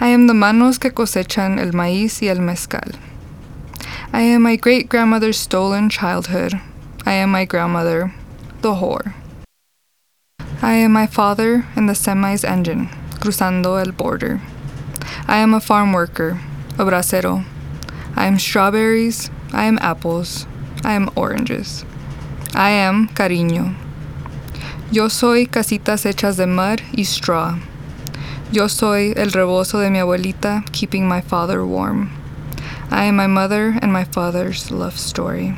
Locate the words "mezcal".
2.40-2.94